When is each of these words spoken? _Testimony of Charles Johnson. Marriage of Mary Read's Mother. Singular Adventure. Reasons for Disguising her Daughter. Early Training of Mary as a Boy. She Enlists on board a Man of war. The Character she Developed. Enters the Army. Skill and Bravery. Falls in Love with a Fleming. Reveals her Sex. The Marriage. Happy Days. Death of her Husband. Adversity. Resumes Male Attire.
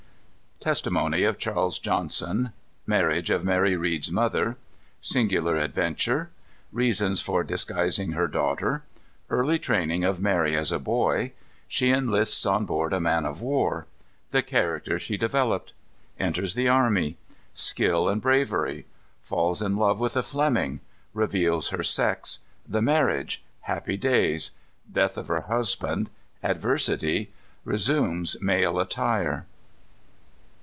_Testimony 0.63 1.23
of 1.23 1.39
Charles 1.39 1.79
Johnson. 1.79 2.53
Marriage 2.85 3.31
of 3.31 3.43
Mary 3.43 3.75
Read's 3.75 4.11
Mother. 4.11 4.57
Singular 5.01 5.57
Adventure. 5.57 6.29
Reasons 6.71 7.19
for 7.19 7.43
Disguising 7.43 8.11
her 8.11 8.27
Daughter. 8.27 8.83
Early 9.31 9.57
Training 9.57 10.03
of 10.03 10.21
Mary 10.21 10.55
as 10.55 10.71
a 10.71 10.77
Boy. 10.77 11.31
She 11.67 11.89
Enlists 11.89 12.45
on 12.45 12.65
board 12.65 12.93
a 12.93 12.99
Man 12.99 13.25
of 13.25 13.41
war. 13.41 13.87
The 14.29 14.43
Character 14.43 14.99
she 14.99 15.17
Developed. 15.17 15.73
Enters 16.19 16.53
the 16.53 16.69
Army. 16.69 17.17
Skill 17.55 18.07
and 18.07 18.21
Bravery. 18.21 18.85
Falls 19.23 19.63
in 19.63 19.77
Love 19.77 19.99
with 19.99 20.15
a 20.15 20.21
Fleming. 20.21 20.79
Reveals 21.15 21.69
her 21.69 21.81
Sex. 21.81 22.41
The 22.67 22.83
Marriage. 22.83 23.43
Happy 23.61 23.97
Days. 23.97 24.51
Death 24.93 25.17
of 25.17 25.27
her 25.27 25.41
Husband. 25.41 26.11
Adversity. 26.43 27.31
Resumes 27.65 28.39
Male 28.43 28.79
Attire. 28.79 29.47